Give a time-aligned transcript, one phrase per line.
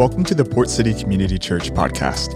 [0.00, 2.32] Welcome to the Port City Community Church podcast.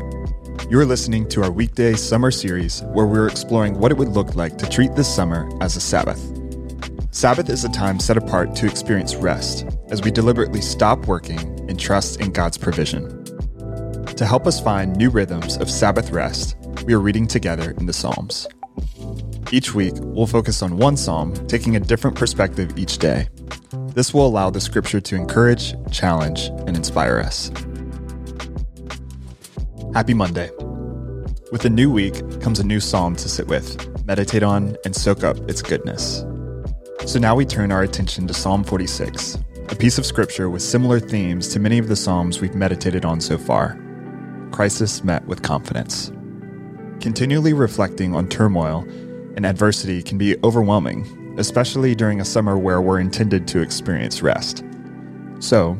[0.70, 4.34] You are listening to our weekday summer series where we're exploring what it would look
[4.34, 6.20] like to treat this summer as a Sabbath.
[7.10, 11.40] Sabbath is a time set apart to experience rest as we deliberately stop working
[11.70, 13.24] and trust in God's provision.
[14.14, 17.94] To help us find new rhythms of Sabbath rest, we are reading together in the
[17.94, 18.46] Psalms.
[19.52, 23.28] Each week, we'll focus on one psalm, taking a different perspective each day.
[23.94, 27.52] This will allow the scripture to encourage, challenge, and inspire us.
[29.94, 30.50] Happy Monday.
[31.52, 35.22] With a new week comes a new psalm to sit with, meditate on, and soak
[35.22, 36.24] up its goodness.
[37.06, 40.98] So now we turn our attention to Psalm 46, a piece of scripture with similar
[40.98, 43.78] themes to many of the psalms we've meditated on so far.
[44.50, 46.10] Crisis met with confidence.
[47.00, 48.80] Continually reflecting on turmoil
[49.36, 54.64] and adversity can be overwhelming especially during a summer where we're intended to experience rest.
[55.40, 55.78] So,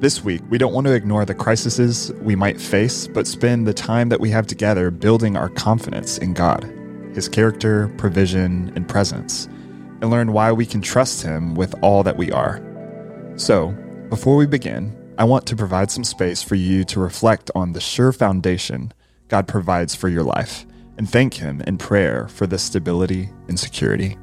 [0.00, 3.72] this week, we don't want to ignore the crises we might face, but spend the
[3.72, 6.64] time that we have together building our confidence in God,
[7.14, 9.46] His character, provision, and presence,
[10.02, 12.60] and learn why we can trust Him with all that we are.
[13.36, 13.68] So,
[14.10, 17.80] before we begin, I want to provide some space for you to reflect on the
[17.80, 18.92] sure foundation
[19.28, 20.66] God provides for your life
[20.98, 24.18] and thank Him in prayer for this stability and security.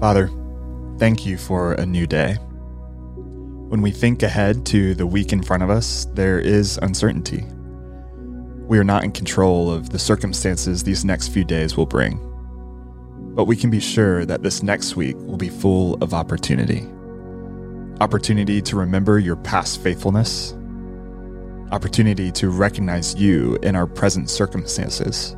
[0.00, 0.30] Father,
[0.98, 2.34] thank you for a new day.
[2.34, 7.44] When we think ahead to the week in front of us, there is uncertainty.
[8.68, 12.20] We are not in control of the circumstances these next few days will bring.
[13.34, 16.86] But we can be sure that this next week will be full of opportunity.
[18.00, 20.54] Opportunity to remember your past faithfulness,
[21.72, 25.34] opportunity to recognize you in our present circumstances,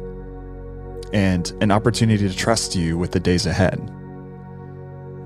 [1.15, 3.91] and an opportunity to trust you with the days ahead.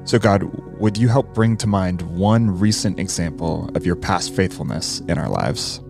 [0.05, 0.43] So, God,
[0.79, 5.31] would you help bring to mind one recent example of your past faithfulness in our
[5.31, 5.81] lives?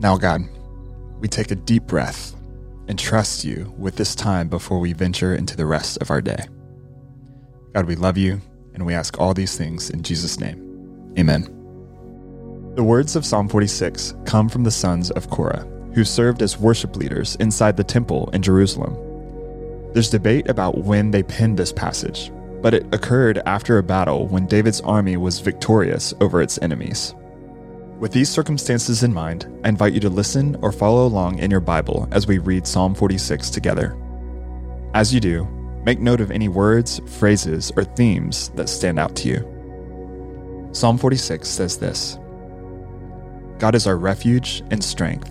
[0.00, 0.42] Now, God,
[1.20, 2.34] we take a deep breath
[2.88, 6.46] and trust you with this time before we venture into the rest of our day.
[7.74, 8.40] God, we love you
[8.72, 11.12] and we ask all these things in Jesus' name.
[11.18, 11.42] Amen.
[12.76, 16.96] The words of Psalm 46 come from the sons of Korah who served as worship
[16.96, 18.96] leaders inside the temple in Jerusalem.
[19.92, 24.46] There's debate about when they penned this passage, but it occurred after a battle when
[24.46, 27.14] David's army was victorious over its enemies.
[28.00, 31.60] With these circumstances in mind, I invite you to listen or follow along in your
[31.60, 33.96] Bible as we read Psalm 46 together.
[34.94, 35.44] As you do,
[35.84, 40.70] make note of any words, phrases, or themes that stand out to you.
[40.72, 42.18] Psalm 46 says this
[43.58, 45.30] God is our refuge and strength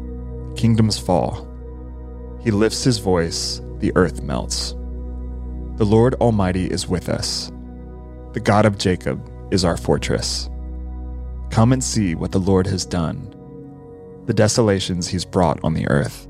[0.55, 1.47] kingdoms fall.
[2.43, 4.71] He lifts his voice, the earth melts.
[5.77, 7.51] The Lord Almighty is with us.
[8.33, 10.49] The God of Jacob is our fortress.
[11.49, 13.35] Come and see what the Lord has done,
[14.25, 16.27] the desolations he's brought on the earth.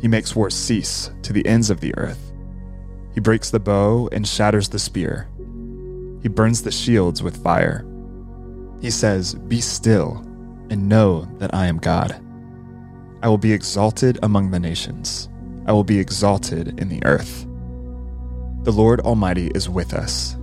[0.00, 2.32] He makes war cease to the ends of the earth.
[3.14, 5.28] He breaks the bow and shatters the spear.
[6.22, 7.86] He burns the shields with fire.
[8.80, 10.16] He says, Be still
[10.70, 12.20] and know that I am God.
[13.22, 15.28] I will be exalted among the nations.
[15.66, 17.46] I will be exalted in the earth.
[18.62, 20.36] The Lord Almighty is with us.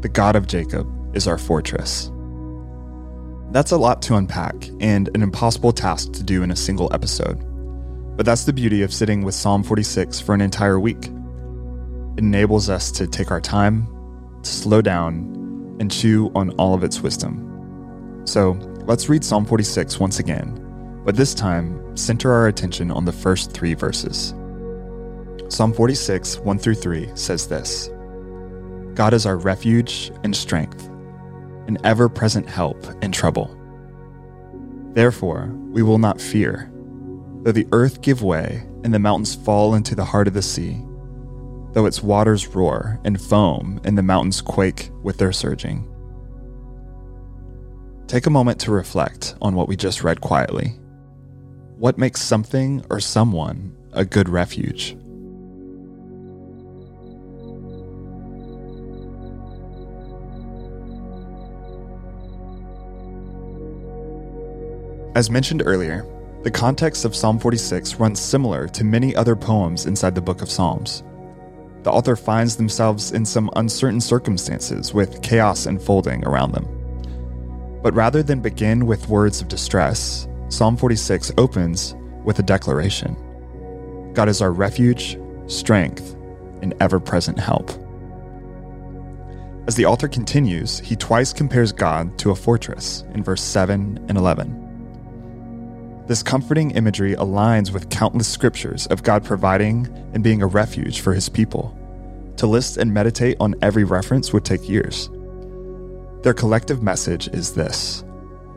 [0.00, 0.86] The God of Jacob
[1.16, 2.10] is our fortress.
[3.52, 7.38] That's a lot to unpack and an impossible task to do in a single episode.
[8.16, 11.06] But that's the beauty of sitting with Psalm 46 for an entire week.
[11.06, 13.86] It enables us to take our time,
[14.42, 18.22] to slow down, and chew on all of its wisdom.
[18.24, 18.52] So
[18.86, 20.63] let's read Psalm 46 once again,
[21.04, 24.34] but this time center our attention on the first three verses.
[25.48, 27.90] Psalm 46, 1 through 3 says this
[28.94, 30.86] God is our refuge and strength,
[31.66, 33.54] an ever present help in trouble.
[34.94, 36.70] Therefore, we will not fear,
[37.42, 40.82] though the earth give way and the mountains fall into the heart of the sea,
[41.72, 45.90] though its waters roar and foam and the mountains quake with their surging.
[48.06, 50.78] Take a moment to reflect on what we just read quietly
[51.76, 54.96] What makes something or someone a good refuge?
[65.16, 66.06] As mentioned earlier,
[66.44, 70.50] the context of Psalm 46 runs similar to many other poems inside the book of
[70.50, 71.02] Psalms.
[71.82, 76.66] The author finds themselves in some uncertain circumstances with chaos unfolding around them.
[77.82, 83.16] But rather than begin with words of distress, Psalm 46 opens with a declaration
[84.14, 85.18] God is our refuge,
[85.48, 86.14] strength,
[86.62, 87.70] and ever present help.
[89.66, 94.16] As the author continues, he twice compares God to a fortress in verse 7 and
[94.16, 96.04] 11.
[96.06, 101.14] This comforting imagery aligns with countless scriptures of God providing and being a refuge for
[101.14, 101.76] his people.
[102.36, 105.10] To list and meditate on every reference would take years.
[106.22, 108.04] Their collective message is this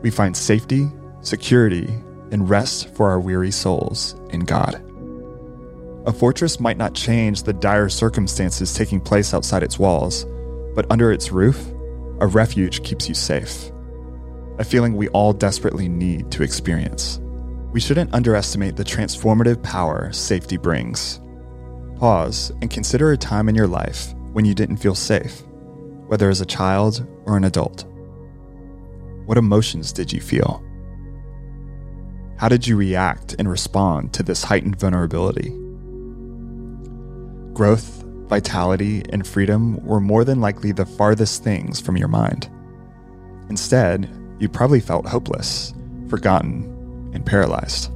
[0.00, 0.88] we find safety,
[1.20, 1.86] security,
[2.30, 4.84] and rest for our weary souls in God.
[6.06, 10.26] A fortress might not change the dire circumstances taking place outside its walls,
[10.74, 11.70] but under its roof,
[12.20, 13.70] a refuge keeps you safe.
[14.58, 17.20] A feeling we all desperately need to experience.
[17.72, 21.20] We shouldn't underestimate the transformative power safety brings.
[21.96, 25.42] Pause and consider a time in your life when you didn't feel safe,
[26.06, 27.84] whether as a child or an adult.
[29.26, 30.64] What emotions did you feel?
[32.38, 35.50] How did you react and respond to this heightened vulnerability?
[37.52, 42.48] Growth, vitality, and freedom were more than likely the farthest things from your mind.
[43.50, 44.08] Instead,
[44.38, 45.74] you probably felt hopeless,
[46.08, 47.90] forgotten, and paralyzed.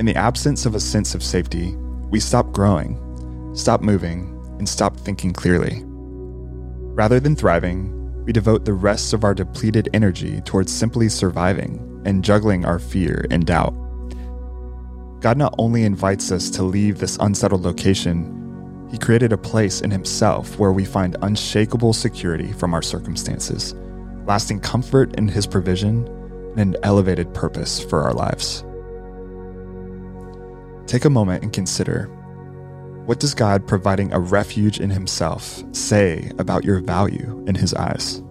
[0.00, 1.76] In the absence of a sense of safety,
[2.10, 2.98] we stop growing,
[3.54, 5.84] stop moving, and stop thinking clearly.
[5.84, 12.24] Rather than thriving, we devote the rest of our depleted energy towards simply surviving and
[12.24, 13.74] juggling our fear and doubt.
[15.20, 18.34] God not only invites us to leave this unsettled location,
[18.90, 23.74] He created a place in Himself where we find unshakable security from our circumstances,
[24.26, 26.06] lasting comfort in His provision,
[26.56, 28.64] and an elevated purpose for our lives.
[30.86, 32.06] Take a moment and consider
[33.04, 38.22] what does God providing a refuge in Himself say about your value in His eyes?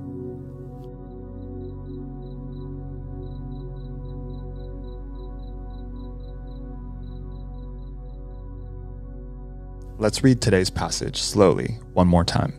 [10.08, 12.54] Let's read today's passage slowly one more time.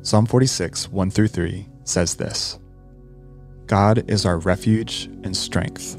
[0.00, 2.58] Psalm 46, 1 through 3 says this
[3.66, 5.96] God is our refuge and strength,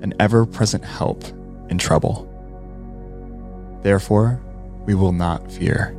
[0.00, 1.22] an ever present help
[1.68, 2.26] in trouble.
[3.82, 4.40] Therefore,
[4.86, 5.94] we will not fear.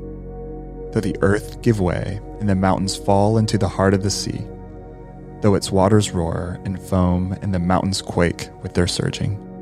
[0.92, 4.42] Though the earth give way and the mountains fall into the heart of the sea,
[5.42, 9.53] though its waters roar and foam and the mountains quake with their surging.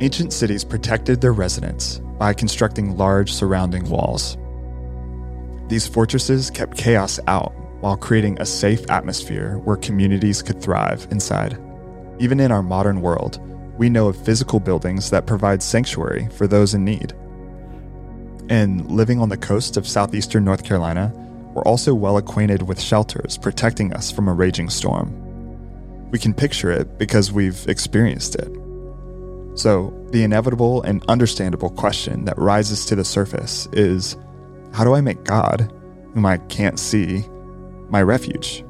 [0.00, 4.36] Ancient cities protected their residents by constructing large surrounding walls.
[5.68, 11.58] These fortresses kept chaos out while creating a safe atmosphere where communities could thrive inside.
[12.18, 13.40] Even in our modern world,
[13.78, 17.14] we know of physical buildings that provide sanctuary for those in need.
[18.50, 21.10] And living on the coast of southeastern North Carolina,
[21.54, 25.10] we're also well acquainted with shelters protecting us from a raging storm.
[26.10, 28.65] We can picture it because we've experienced it.
[29.56, 34.16] So, the inevitable and understandable question that rises to the surface is
[34.72, 35.72] how do I make God,
[36.12, 37.24] whom I can't see,
[37.88, 38.62] my refuge?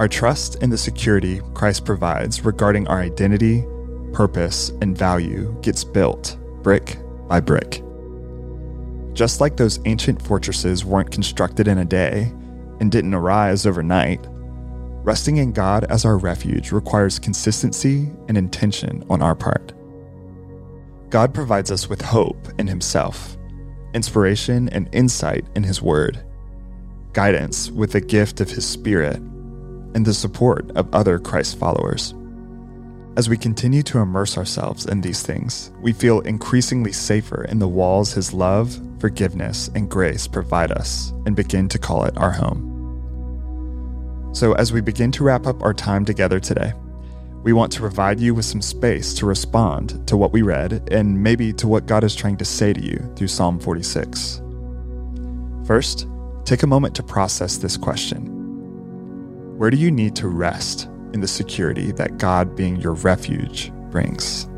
[0.00, 3.64] Our trust in the security Christ provides regarding our identity,
[4.12, 7.84] purpose, and value gets built brick by brick.
[9.12, 12.32] Just like those ancient fortresses weren't constructed in a day
[12.80, 14.26] and didn't arise overnight,
[15.02, 19.72] resting in God as our refuge requires consistency and intention on our part.
[21.10, 23.36] God provides us with hope in Himself,
[23.94, 26.22] inspiration and insight in His Word,
[27.12, 29.16] guidance with the gift of His Spirit,
[29.94, 32.14] and the support of other Christ followers.
[33.16, 37.66] As we continue to immerse ourselves in these things, we feel increasingly safer in the
[37.66, 42.77] walls His love, forgiveness, and grace provide us and begin to call it our home.
[44.38, 46.72] So, as we begin to wrap up our time together today,
[47.42, 51.20] we want to provide you with some space to respond to what we read and
[51.20, 54.40] maybe to what God is trying to say to you through Psalm 46.
[55.66, 56.06] First,
[56.44, 61.26] take a moment to process this question Where do you need to rest in the
[61.26, 64.48] security that God being your refuge brings?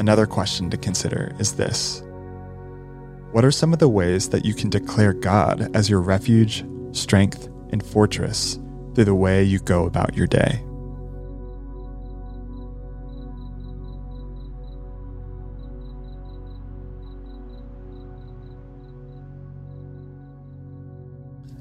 [0.00, 2.02] Another question to consider is this
[3.32, 7.48] What are some of the ways that you can declare God as your refuge, strength,
[7.68, 8.58] and fortress
[8.94, 10.64] through the way you go about your day?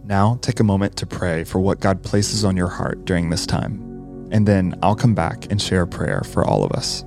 [0.05, 3.45] Now, take a moment to pray for what God places on your heart during this
[3.45, 7.03] time, and then I'll come back and share a prayer for all of us.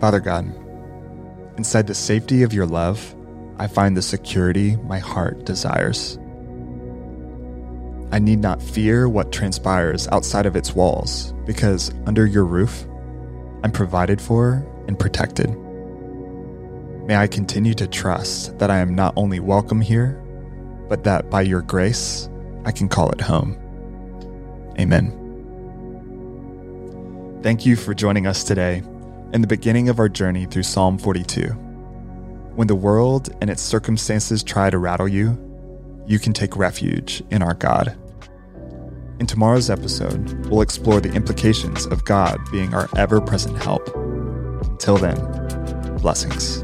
[0.00, 0.44] Father God,
[1.56, 3.14] inside the safety of your love,
[3.58, 6.18] I find the security my heart desires.
[8.10, 12.84] I need not fear what transpires outside of its walls, because under your roof,
[13.62, 15.48] I'm provided for and protected.
[17.06, 20.20] May I continue to trust that I am not only welcome here,
[20.88, 22.28] but that by your grace,
[22.64, 23.56] I can call it home.
[24.78, 25.20] Amen.
[27.42, 28.82] Thank you for joining us today
[29.34, 31.48] in the beginning of our journey through Psalm 42.
[32.54, 35.36] When the world and its circumstances try to rattle you,
[36.06, 37.98] you can take refuge in our God.
[39.18, 43.84] In tomorrow's episode, we'll explore the implications of God being our ever present help.
[43.96, 45.16] Until then,
[45.96, 46.62] blessings.